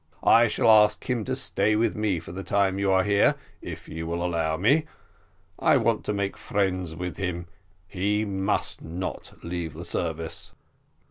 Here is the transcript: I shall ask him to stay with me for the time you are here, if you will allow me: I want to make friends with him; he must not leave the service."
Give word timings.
I 0.23 0.47
shall 0.47 0.67
ask 0.67 1.07
him 1.07 1.23
to 1.25 1.35
stay 1.35 1.75
with 1.75 1.95
me 1.95 2.19
for 2.19 2.31
the 2.31 2.41
time 2.41 2.79
you 2.79 2.91
are 2.91 3.03
here, 3.03 3.35
if 3.61 3.87
you 3.87 4.07
will 4.07 4.25
allow 4.25 4.57
me: 4.57 4.85
I 5.59 5.77
want 5.77 6.03
to 6.05 6.11
make 6.11 6.37
friends 6.37 6.95
with 6.95 7.17
him; 7.17 7.45
he 7.87 8.25
must 8.25 8.81
not 8.81 9.31
leave 9.43 9.73
the 9.75 9.85
service." 9.85 10.53